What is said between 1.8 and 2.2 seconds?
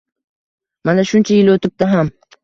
ham